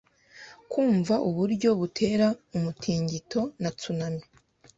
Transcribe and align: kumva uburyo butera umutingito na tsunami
kumva 0.71 1.15
uburyo 1.27 1.69
butera 1.79 2.27
umutingito 2.55 3.39
na 3.61 3.69
tsunami 3.77 4.23